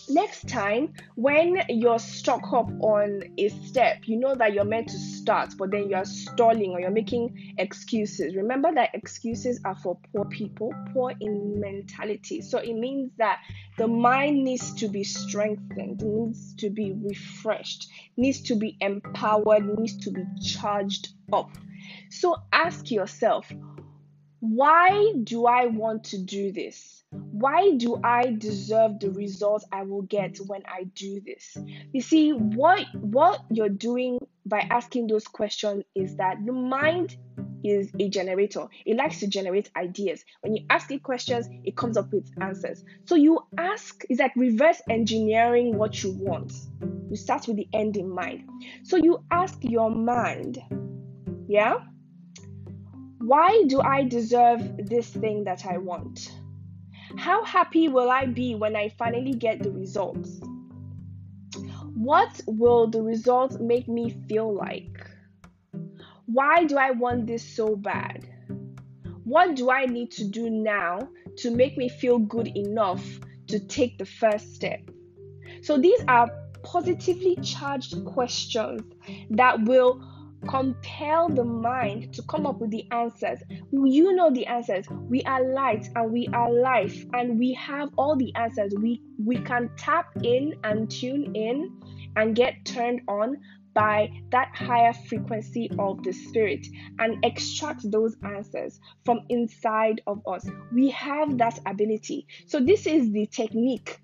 next 0.10 0.48
time 0.48 0.94
when 1.16 1.62
you're 1.70 2.00
stuck 2.00 2.54
up 2.54 2.70
on 2.80 3.22
a 3.38 3.50
step 3.50 3.98
you 4.06 4.18
know 4.18 4.36
that 4.36 4.54
you're 4.54 4.66
meant 4.66 4.88
to 4.88 4.98
start 4.98 5.54
but 5.58 5.72
then 5.72 5.90
you're 5.90 6.06
stalling 6.06 6.72
or 6.72 6.80
you're 6.80 6.92
making 6.92 7.56
excuses. 7.58 8.36
Remember 8.36 8.74
that 8.74 8.92
excuses 8.94 9.60
are 9.66 9.76
for 9.76 9.98
poor 10.12 10.26
people 10.26 10.74
poor 10.94 11.14
in 11.20 11.60
mentality. 11.60 12.42
So 12.42 12.60
it 12.60 12.74
means 12.74 13.12
that 13.18 13.40
the 13.78 13.88
mind 13.88 14.44
needs 14.44 14.74
to 14.76 14.88
be 14.88 15.04
strengthened 15.04 16.02
needs 16.04 16.54
to 16.56 16.70
be 16.70 16.94
refreshed 16.94 17.88
needs 18.18 18.42
to 18.42 18.56
be 18.56 18.78
empowered 18.82 19.78
needs 19.78 19.98
to 19.98 20.12
be 20.12 20.24
charged 20.42 21.10
up 21.34 21.50
so 22.10 22.36
ask 22.52 22.92
yourself 22.92 23.52
why 24.40 25.14
do 25.24 25.48
I 25.48 25.66
want 25.66 26.04
to 26.06 26.20
do 26.20 26.52
this? 26.52 27.04
Why 27.10 27.72
do 27.78 28.00
I 28.04 28.36
deserve 28.38 29.00
the 29.00 29.10
results 29.10 29.66
I 29.72 29.84
will 29.84 30.04
get 30.04 30.38
when 30.46 30.62
I 30.68 30.84
do 30.84 31.20
this? 31.26 31.58
You 31.94 32.02
see, 32.02 32.32
what 32.32 32.86
what 32.94 33.42
you're 33.50 33.70
doing 33.70 34.20
by 34.46 34.60
asking 34.70 35.08
those 35.08 35.28
questions 35.28 35.84
is 35.96 36.18
that 36.18 36.46
the 36.46 36.52
mind 36.52 37.18
is 37.64 37.92
a 38.00 38.10
generator. 38.10 38.68
It 38.86 38.98
likes 38.98 39.20
to 39.22 39.28
generate 39.28 39.72
ideas. 39.76 40.24
When 40.42 40.56
you 40.56 40.66
ask 40.70 40.92
it 40.92 41.02
questions, 41.02 41.48
it 41.64 41.76
comes 41.76 41.98
up 41.98 42.14
with 42.14 42.30
answers. 42.40 42.84
So 43.06 43.16
you 43.16 43.40
ask, 43.58 44.04
it's 44.10 44.20
like 44.20 44.36
reverse 44.36 44.82
engineering 44.90 45.76
what 45.76 46.04
you 46.04 46.12
want. 46.12 46.54
You 47.10 47.16
start 47.16 47.48
with 47.48 47.58
the 47.58 47.68
end 47.74 47.98
in 47.98 48.10
mind. 48.10 48.48
So 48.84 48.98
you 48.98 49.24
ask 49.32 49.58
your 49.62 49.90
mind, 49.90 50.62
yeah? 51.48 51.76
Why 53.20 53.64
do 53.68 53.82
I 53.82 54.04
deserve 54.04 54.62
this 54.78 55.10
thing 55.10 55.46
that 55.46 55.66
I 55.66 55.78
want? 55.78 56.32
How 57.18 57.44
happy 57.44 57.88
will 57.88 58.10
I 58.10 58.26
be 58.26 58.56
when 58.56 58.76
I 58.76 58.90
finally 58.90 59.34
get 59.34 59.64
the 59.64 59.72
results? 59.72 60.40
What 61.94 62.42
will 62.46 62.88
the 62.88 63.02
results 63.02 63.58
make 63.60 63.88
me 63.88 64.10
feel 64.28 64.54
like? 64.54 65.10
Why 66.26 66.66
do 66.66 66.78
I 66.78 66.92
want 66.92 67.28
this 67.28 67.44
so 67.44 67.76
bad? 67.76 68.28
What 69.24 69.56
do 69.56 69.72
I 69.72 69.86
need 69.86 70.12
to 70.12 70.26
do 70.26 70.50
now 70.50 71.08
to 71.38 71.52
make 71.52 71.78
me 71.78 71.90
feel 71.90 72.20
good 72.20 72.48
enough 72.48 73.04
to 73.48 73.60
take 73.60 73.98
the 73.98 74.06
first 74.06 74.56
step? 74.56 74.82
So, 75.62 75.78
these 75.78 76.04
are 76.08 76.30
positively 76.64 77.38
charged 77.38 78.04
questions 78.06 78.82
that 79.30 79.64
will 79.64 80.04
compel 80.48 81.30
the 81.30 81.44
mind 81.44 82.14
to 82.14 82.24
come 82.24 82.46
up 82.46 82.60
with 82.60 82.72
the 82.72 82.86
answers. 82.92 83.40
You 83.72 84.14
know 84.14 84.32
the 84.32 84.46
answers. 84.46 84.86
We 84.90 85.24
are 85.24 85.44
light 85.44 85.88
and 85.96 86.12
we 86.12 86.28
are 86.34 86.52
life 86.52 87.06
and 87.14 87.38
we 87.40 87.54
have 87.54 87.90
all 87.98 88.16
the 88.16 88.34
answers. 88.36 88.74
We 88.80 89.02
we 89.24 89.38
can 89.38 89.70
tap 89.78 90.08
in 90.24 90.56
and 90.64 90.90
tune 90.90 91.36
in 91.36 91.72
and 92.16 92.36
get 92.36 92.66
turned 92.66 93.02
on 93.08 93.38
by 93.74 94.10
that 94.32 94.50
higher 94.56 94.94
frequency 94.94 95.70
of 95.78 96.02
the 96.04 96.14
spirit 96.14 96.66
and 97.00 97.24
extract 97.24 97.92
those 97.92 98.16
answers 98.24 98.80
from 99.04 99.20
inside 99.30 100.02
of 100.08 100.22
us. 100.26 100.48
We 100.74 100.90
have 100.92 101.38
that 101.40 101.60
ability. 101.66 102.26
So 102.48 102.60
this 102.60 102.88
is 102.88 103.12
the 103.12 103.28
technique 103.28 104.00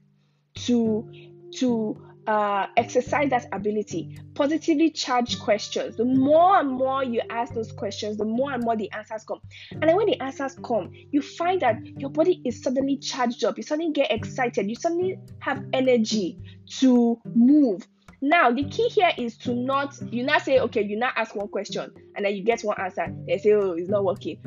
to 0.66 1.10
to 1.56 2.11
uh, 2.28 2.68
exercise 2.78 3.30
that 3.30 3.48
ability. 3.52 4.20
Positively 4.34 4.92
charged 4.92 5.40
questions. 5.40 5.98
The 5.98 6.06
more 6.06 6.60
and 6.60 6.70
more 6.70 7.04
you 7.04 7.22
ask 7.30 7.54
those 7.54 7.72
questions, 7.72 8.18
the 8.18 8.26
more 8.26 8.54
and 8.54 8.64
more 8.64 8.76
the 8.76 8.92
answers 8.92 9.24
come. 9.24 9.40
And 9.72 9.84
then 9.84 9.96
when 9.96 10.08
the 10.08 10.20
answers 10.20 10.56
come, 10.64 10.92
you 11.12 11.22
find 11.22 11.62
that 11.62 11.78
your 12.00 12.10
body 12.10 12.42
is 12.46 12.62
suddenly 12.62 12.98
charged 12.98 13.44
up. 13.44 13.58
You 13.58 13.64
suddenly 13.64 13.92
get 13.92 14.12
excited. 14.12 14.70
You 14.70 14.76
suddenly 14.76 15.18
have 15.40 15.64
energy 15.74 16.38
to 16.80 17.20
move. 17.34 17.88
Now, 18.22 18.52
the 18.52 18.66
key 18.66 18.88
here 18.90 19.12
is 19.18 19.36
to 19.40 19.56
not, 19.56 19.98
you 20.14 20.24
not 20.24 20.44
say, 20.44 20.60
okay, 20.60 20.84
you 20.84 20.98
not 20.98 21.14
ask 21.16 21.36
one 21.36 21.48
question 21.48 21.92
and 22.16 22.26
then 22.26 22.36
you 22.36 22.44
get 22.44 22.62
one 22.62 22.80
answer. 22.80 23.08
They 23.28 23.40
say, 23.40 23.54
oh, 23.54 23.72
it's 23.72 23.90
not 23.90 24.06
working. 24.06 24.40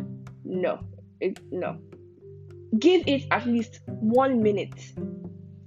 No, 0.44 0.78
it, 1.20 1.40
no. 1.50 1.78
Give 2.78 3.02
it 3.08 3.24
at 3.32 3.46
least 3.46 3.80
one 3.86 4.42
minute, 4.42 4.92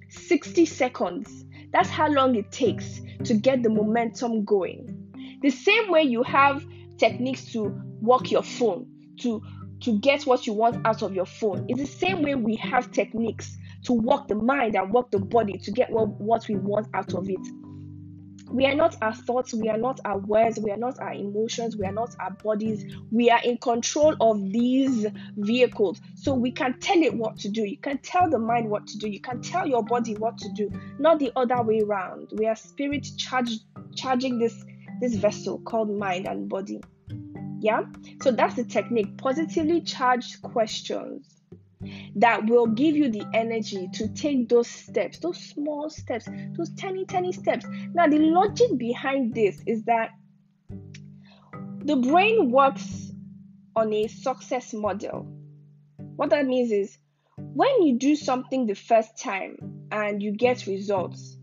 60 0.10 0.66
seconds 0.66 1.46
that's 1.78 1.90
how 1.90 2.10
long 2.10 2.34
it 2.34 2.52
takes 2.52 3.02
to 3.24 3.36
get 3.36 3.62
the 3.62 3.70
momentum 3.70 4.44
going. 4.46 5.38
The 5.44 5.52
same 5.52 5.92
way 5.92 6.02
you 6.02 6.24
have 6.24 6.66
techniques 6.98 7.52
to 7.52 7.80
work 8.02 8.32
your 8.32 8.42
phone, 8.42 8.88
to 9.20 9.44
to 9.82 10.00
get 10.00 10.24
what 10.24 10.48
you 10.48 10.54
want 10.54 10.84
out 10.88 11.04
of 11.04 11.14
your 11.14 11.28
phone. 11.28 11.68
It's 11.70 11.80
the 11.80 11.86
same 11.86 12.24
way 12.24 12.34
we 12.34 12.56
have 12.56 12.92
techniques 12.92 13.56
to 13.84 13.94
work 13.94 14.28
the 14.28 14.34
mind 14.34 14.76
and 14.76 14.92
work 14.92 15.12
the 15.12 15.20
body 15.20 15.60
to 15.60 15.72
get 15.72 15.92
what, 15.92 16.08
what 16.20 16.48
we 16.48 16.56
want 16.56 16.88
out 16.96 17.14
of 17.14 17.30
it. 17.30 17.48
We 18.50 18.66
are 18.66 18.76
not 18.76 18.96
our 19.02 19.14
thoughts, 19.14 19.54
we 19.54 19.70
are 19.70 19.78
not 19.78 20.00
our 20.06 20.20
words, 20.20 20.60
we 20.60 20.72
are 20.72 20.78
not 20.78 21.00
our 21.00 21.14
emotions, 21.14 21.76
we 21.78 21.86
are 21.86 21.92
not 21.92 22.16
our 22.20 22.32
bodies. 22.32 22.86
We 23.12 23.30
are 23.30 23.42
in 23.44 23.58
control 23.58 24.16
of 24.22 24.52
these 24.52 25.06
vehicles. 25.36 26.00
So 26.16 26.34
we 26.34 26.52
can 26.52 26.80
tell 26.80 27.02
it 27.02 27.14
what 27.14 27.38
to 27.40 27.50
do. 27.50 27.64
You 27.64 27.78
can 27.78 27.98
tell 28.00 28.30
the 28.30 28.40
mind 28.40 28.70
what 28.70 28.88
to 28.88 28.98
do. 28.98 29.10
You 29.10 29.20
can 29.20 29.42
tell 29.42 29.68
your 29.68 29.84
body 29.84 30.16
what 30.16 30.38
to 30.38 30.50
do, 30.54 30.72
not 31.00 31.20
the 31.20 31.32
other 31.36 31.62
way 31.62 31.82
around. 31.82 32.32
We 32.34 32.48
are 32.48 32.56
spirit 32.56 33.08
charged 33.18 33.62
charging 33.96 34.40
this 34.40 34.64
this 35.02 35.16
vessel 35.16 35.60
called 35.60 35.90
mind 35.90 36.28
and 36.28 36.50
body. 36.50 36.82
Yeah? 37.60 37.84
So 38.22 38.32
that's 38.32 38.56
the 38.56 38.64
technique. 38.64 39.18
Positively 39.18 39.82
charged 39.82 40.42
questions 40.42 41.37
that 42.16 42.46
will 42.46 42.68
give 42.68 42.96
you 42.96 43.10
the 43.12 43.26
energy 43.34 43.88
to 43.94 44.08
take 44.10 44.50
those 44.50 44.68
steps, 44.68 45.20
those 45.20 45.38
small 45.38 45.90
steps, 45.90 46.28
those 46.56 46.70
tiny, 46.76 47.06
tiny 47.06 47.32
steps. 47.32 47.66
Now, 47.94 48.08
the 48.08 48.20
logic 48.20 48.78
behind 48.78 49.34
this 49.34 49.62
is 49.66 49.84
that 49.84 50.10
the 51.84 51.96
brain 51.96 52.52
works 52.52 53.12
on 53.76 53.94
a 53.94 54.08
success 54.08 54.74
model. 54.74 55.28
What 56.16 56.32
that 56.32 56.46
means 56.46 56.72
is 56.72 56.98
when 57.38 57.84
you 57.84 57.98
do 57.98 58.16
something 58.16 58.66
the 58.66 58.74
first 58.76 59.18
time 59.18 59.88
and 59.92 60.22
you 60.22 60.32
get 60.32 60.66
results, 60.66 61.38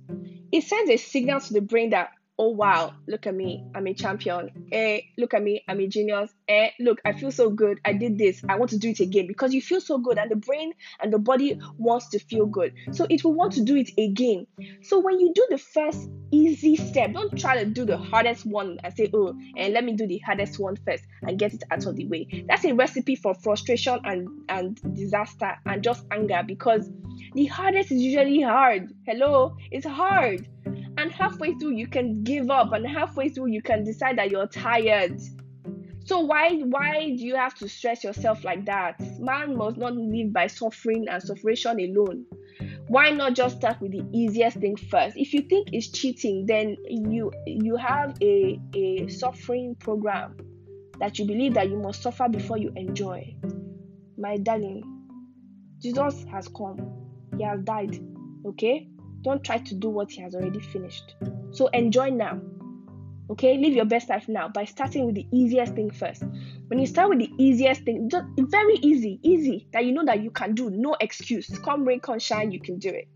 it 0.50 0.64
sends 0.64 0.90
a 0.90 0.96
signal 0.96 1.40
to 1.40 1.52
the 1.52 1.60
brain 1.60 1.90
that 1.90 2.10
oh 2.38 2.48
wow, 2.48 2.94
look 3.06 3.26
at 3.26 3.34
me, 3.34 3.64
I'm 3.74 3.86
a 3.86 3.94
champion. 3.94 4.50
Hey, 4.70 5.10
look 5.16 5.34
at 5.34 5.42
me, 5.42 5.62
I'm 5.68 5.80
a 5.80 5.86
genius. 5.86 6.32
Hey, 6.46 6.72
look, 6.80 7.00
I 7.04 7.12
feel 7.12 7.30
so 7.30 7.50
good. 7.50 7.80
I 7.84 7.92
did 7.92 8.18
this. 8.18 8.42
I 8.48 8.56
want 8.56 8.70
to 8.70 8.78
do 8.78 8.90
it 8.90 9.00
again 9.00 9.26
because 9.26 9.54
you 9.54 9.62
feel 9.62 9.80
so 9.80 9.98
good, 9.98 10.18
and 10.18 10.30
the 10.30 10.36
brain 10.36 10.72
and 11.00 11.12
the 11.12 11.18
body 11.18 11.60
wants 11.78 12.08
to 12.10 12.18
feel 12.18 12.46
good. 12.46 12.74
So 12.92 13.06
it 13.08 13.24
will 13.24 13.34
want 13.34 13.52
to 13.54 13.62
do 13.62 13.76
it 13.76 13.90
again. 13.98 14.46
So 14.82 14.98
when 14.98 15.20
you 15.20 15.32
do 15.34 15.46
the 15.50 15.58
first 15.58 16.08
easy 16.32 16.76
step, 16.76 17.12
don't 17.12 17.38
try 17.38 17.62
to 17.62 17.64
do 17.70 17.84
the 17.84 17.96
hardest 17.96 18.44
one 18.44 18.78
and 18.82 18.94
say, 18.94 19.10
oh, 19.14 19.28
and 19.28 19.56
eh, 19.56 19.68
let 19.68 19.84
me 19.84 19.92
do 19.94 20.06
the 20.06 20.18
hardest 20.18 20.58
one 20.58 20.76
first 20.76 21.04
and 21.22 21.38
get 21.38 21.54
it 21.54 21.62
out 21.70 21.86
of 21.86 21.96
the 21.96 22.06
way. 22.06 22.44
That's 22.48 22.64
a 22.64 22.72
recipe 22.72 23.14
for 23.14 23.34
frustration 23.34 24.00
and, 24.04 24.28
and 24.48 24.80
disaster 24.94 25.56
and 25.66 25.82
just 25.82 26.04
anger 26.10 26.42
because 26.44 26.90
the 27.34 27.46
hardest 27.46 27.92
is 27.92 28.00
usually 28.00 28.40
hard. 28.40 28.92
Hello, 29.06 29.56
it's 29.70 29.86
hard 29.86 30.48
and 31.04 31.12
halfway 31.12 31.52
through 31.54 31.72
you 31.72 31.86
can 31.86 32.22
give 32.24 32.50
up 32.50 32.72
and 32.72 32.86
halfway 32.86 33.28
through 33.28 33.48
you 33.48 33.60
can 33.60 33.84
decide 33.84 34.16
that 34.16 34.30
you're 34.30 34.46
tired. 34.46 35.20
So 36.06 36.20
why 36.20 36.60
why 36.60 37.10
do 37.10 37.22
you 37.22 37.36
have 37.36 37.54
to 37.56 37.68
stress 37.68 38.02
yourself 38.02 38.42
like 38.42 38.64
that? 38.64 38.98
Man 39.20 39.54
must 39.54 39.76
not 39.76 39.94
live 39.94 40.32
by 40.32 40.46
suffering 40.46 41.04
and 41.10 41.22
sufferation 41.22 41.78
alone. 41.78 42.24
Why 42.88 43.10
not 43.10 43.34
just 43.34 43.58
start 43.58 43.82
with 43.82 43.92
the 43.92 44.02
easiest 44.14 44.56
thing 44.56 44.76
first? 44.76 45.18
If 45.18 45.34
you 45.34 45.42
think 45.42 45.74
it's 45.74 45.88
cheating 45.88 46.46
then 46.46 46.76
you 46.86 47.30
you 47.46 47.76
have 47.76 48.16
a 48.22 48.58
a 48.74 49.06
suffering 49.08 49.76
program 49.78 50.38
that 51.00 51.18
you 51.18 51.26
believe 51.26 51.52
that 51.52 51.68
you 51.68 51.76
must 51.76 52.00
suffer 52.00 52.30
before 52.30 52.56
you 52.56 52.72
enjoy. 52.76 53.36
My 54.16 54.38
darling 54.38 54.82
jesus 55.82 56.24
has 56.32 56.48
come. 56.48 56.78
He 57.36 57.44
has 57.44 57.60
died 57.60 58.00
okay 58.46 58.88
don't 59.24 59.42
try 59.42 59.58
to 59.58 59.74
do 59.74 59.88
what 59.88 60.10
he 60.10 60.20
has 60.22 60.34
already 60.34 60.60
finished. 60.60 61.16
So 61.50 61.66
enjoy 61.68 62.10
now. 62.10 62.40
Okay, 63.30 63.56
live 63.56 63.72
your 63.72 63.86
best 63.86 64.10
life 64.10 64.28
now 64.28 64.48
by 64.48 64.66
starting 64.66 65.06
with 65.06 65.14
the 65.14 65.26
easiest 65.32 65.74
thing 65.74 65.90
first. 65.90 66.22
When 66.68 66.78
you 66.78 66.86
start 66.86 67.08
with 67.08 67.20
the 67.20 67.30
easiest 67.38 67.82
thing, 67.82 68.10
just 68.10 68.26
very 68.38 68.74
easy, 68.76 69.18
easy 69.22 69.66
that 69.72 69.86
you 69.86 69.92
know 69.92 70.04
that 70.04 70.22
you 70.22 70.30
can 70.30 70.54
do, 70.54 70.68
no 70.68 70.94
excuse. 71.00 71.58
Come 71.64 71.84
rain, 71.88 72.00
come 72.00 72.18
shine, 72.18 72.52
you 72.52 72.60
can 72.60 72.78
do 72.78 72.90
it. 72.90 73.08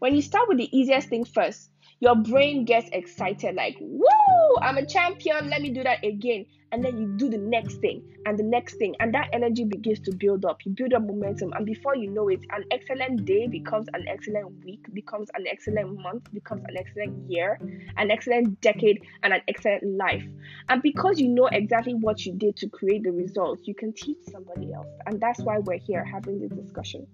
When 0.00 0.14
you 0.14 0.20
start 0.20 0.48
with 0.48 0.58
the 0.58 0.76
easiest 0.76 1.08
thing 1.08 1.24
first, 1.24 1.70
your 2.04 2.16
brain 2.16 2.66
gets 2.66 2.86
excited, 2.92 3.54
like, 3.54 3.78
woo, 3.80 4.56
I'm 4.60 4.76
a 4.76 4.84
champion, 4.84 5.48
let 5.48 5.62
me 5.62 5.70
do 5.70 5.82
that 5.84 6.04
again. 6.04 6.44
And 6.70 6.84
then 6.84 6.98
you 6.98 7.06
do 7.16 7.30
the 7.30 7.38
next 7.38 7.76
thing 7.76 8.02
and 8.26 8.38
the 8.38 8.42
next 8.42 8.74
thing, 8.74 8.94
and 9.00 9.14
that 9.14 9.30
energy 9.32 9.64
begins 9.64 10.00
to 10.00 10.14
build 10.14 10.44
up. 10.44 10.58
You 10.66 10.72
build 10.72 10.92
up 10.92 11.02
momentum, 11.02 11.54
and 11.54 11.64
before 11.64 11.96
you 11.96 12.10
know 12.10 12.28
it, 12.28 12.40
an 12.50 12.64
excellent 12.70 13.24
day 13.24 13.46
becomes 13.46 13.86
an 13.94 14.04
excellent 14.06 14.62
week, 14.64 14.84
becomes 14.92 15.30
an 15.34 15.46
excellent 15.50 15.98
month, 15.98 16.30
becomes 16.34 16.64
an 16.68 16.76
excellent 16.76 17.30
year, 17.30 17.58
an 17.96 18.10
excellent 18.10 18.60
decade, 18.60 19.02
and 19.22 19.32
an 19.32 19.40
excellent 19.48 19.84
life. 19.96 20.24
And 20.68 20.82
because 20.82 21.18
you 21.18 21.28
know 21.28 21.46
exactly 21.46 21.94
what 21.94 22.26
you 22.26 22.34
did 22.34 22.56
to 22.56 22.68
create 22.68 23.04
the 23.04 23.12
results, 23.12 23.62
you 23.66 23.74
can 23.74 23.94
teach 23.94 24.18
somebody 24.30 24.74
else. 24.74 24.88
And 25.06 25.18
that's 25.20 25.40
why 25.40 25.58
we're 25.58 25.78
here 25.78 26.04
having 26.04 26.40
this 26.40 26.50
discussion. 26.50 27.06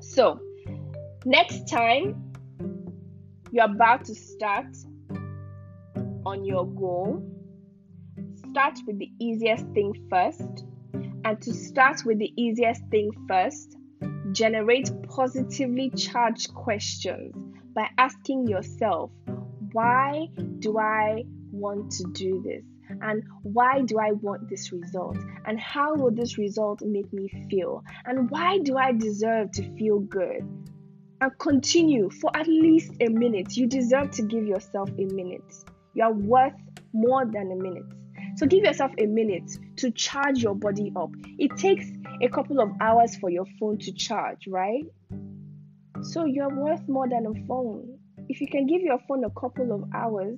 So, 0.00 0.40
next 1.24 1.68
time 1.68 2.29
you're 3.52 3.64
about 3.64 4.04
to 4.06 4.14
start 4.14 4.76
on 6.24 6.44
your 6.44 6.66
goal, 6.66 7.22
start 8.50 8.78
with 8.86 8.98
the 8.98 9.10
easiest 9.18 9.66
thing 9.68 9.94
first. 10.10 10.64
And 11.24 11.40
to 11.42 11.52
start 11.52 12.04
with 12.06 12.18
the 12.18 12.32
easiest 12.36 12.82
thing 12.90 13.10
first, 13.28 13.76
generate 14.32 14.90
positively 15.08 15.90
charged 15.90 16.54
questions 16.54 17.34
by 17.74 17.88
asking 17.98 18.46
yourself, 18.46 19.10
why 19.72 20.28
do 20.60 20.78
I 20.78 21.24
want 21.52 21.92
to 21.92 22.04
do 22.12 22.42
this? 22.44 22.64
And 23.02 23.22
why 23.42 23.82
do 23.82 23.98
I 23.98 24.12
want 24.12 24.48
this 24.48 24.72
result? 24.72 25.18
And 25.46 25.60
how 25.60 25.94
will 25.94 26.10
this 26.10 26.38
result 26.38 26.82
make 26.82 27.12
me 27.12 27.28
feel? 27.50 27.84
And 28.04 28.30
why 28.30 28.58
do 28.58 28.76
I 28.76 28.92
deserve 28.92 29.52
to 29.52 29.76
feel 29.76 30.00
good? 30.00 30.42
And 31.20 31.38
continue 31.38 32.10
for 32.10 32.30
at 32.34 32.46
least 32.46 32.92
a 33.00 33.08
minute. 33.08 33.56
You 33.56 33.66
deserve 33.66 34.10
to 34.12 34.22
give 34.22 34.46
yourself 34.46 34.90
a 34.90 35.04
minute. 35.04 35.54
You 35.94 36.04
are 36.04 36.12
worth 36.12 36.54
more 36.92 37.24
than 37.24 37.52
a 37.52 37.56
minute. 37.56 37.84
So 38.36 38.46
give 38.46 38.64
yourself 38.64 38.92
a 38.98 39.06
minute 39.06 39.50
to 39.76 39.90
charge 39.90 40.42
your 40.42 40.54
body 40.54 40.92
up. 40.96 41.10
It 41.38 41.56
takes 41.56 41.86
a 42.22 42.28
couple 42.28 42.60
of 42.60 42.70
hours 42.80 43.16
for 43.16 43.28
your 43.28 43.44
phone 43.58 43.78
to 43.78 43.92
charge, 43.92 44.46
right? 44.46 44.84
So 46.02 46.24
you're 46.24 46.54
worth 46.54 46.88
more 46.88 47.08
than 47.08 47.26
a 47.26 47.46
phone. 47.46 47.98
If 48.28 48.40
you 48.40 48.46
can 48.46 48.66
give 48.66 48.80
your 48.82 48.98
phone 49.08 49.24
a 49.24 49.30
couple 49.30 49.72
of 49.72 49.84
hours, 49.94 50.36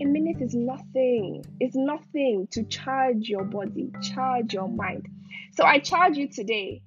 a 0.00 0.04
minute 0.04 0.40
is 0.40 0.54
nothing. 0.54 1.44
It's 1.60 1.76
nothing 1.76 2.48
to 2.52 2.62
charge 2.64 3.28
your 3.28 3.44
body, 3.44 3.90
charge 4.14 4.54
your 4.54 4.68
mind. 4.68 5.06
So 5.54 5.64
I 5.64 5.80
charge 5.80 6.16
you 6.16 6.28
today. 6.28 6.82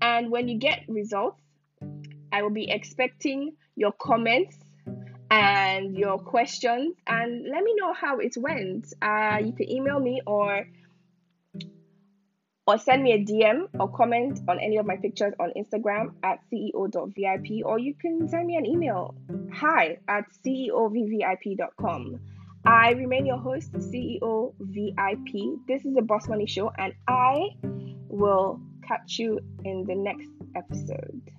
And 0.00 0.30
when 0.30 0.48
you 0.48 0.58
get 0.58 0.84
results, 0.88 1.43
I 2.34 2.42
will 2.42 2.50
be 2.50 2.68
expecting 2.68 3.52
your 3.76 3.92
comments 3.92 4.56
and 5.30 5.96
your 5.96 6.18
questions 6.18 6.96
and 7.06 7.44
let 7.48 7.62
me 7.62 7.74
know 7.78 7.92
how 7.92 8.18
it 8.18 8.34
went. 8.36 8.92
Uh, 9.00 9.38
you 9.40 9.52
can 9.52 9.70
email 9.70 10.00
me 10.00 10.20
or 10.26 10.66
or 12.66 12.78
send 12.78 13.04
me 13.04 13.12
a 13.12 13.24
DM 13.24 13.68
or 13.78 13.88
comment 13.88 14.40
on 14.48 14.58
any 14.58 14.78
of 14.78 14.86
my 14.86 14.96
pictures 14.96 15.32
on 15.38 15.52
Instagram 15.56 16.14
at 16.24 16.40
ceo.vip 16.50 17.64
or 17.64 17.78
you 17.78 17.94
can 17.94 18.28
send 18.28 18.46
me 18.48 18.56
an 18.56 18.66
email 18.66 19.14
hi 19.52 19.98
at 20.08 20.24
ceovip.com. 20.44 22.20
I 22.66 22.92
remain 22.92 23.26
your 23.26 23.38
host, 23.38 23.72
CEO 23.74 24.54
VIP. 24.58 25.60
This 25.68 25.84
is 25.84 25.94
the 25.94 26.02
Boss 26.02 26.28
Money 26.28 26.46
Show, 26.46 26.72
and 26.78 26.94
I 27.06 27.50
will 28.08 28.58
catch 28.88 29.18
you 29.18 29.38
in 29.64 29.84
the 29.84 29.94
next 29.94 30.30
episode. 30.56 31.33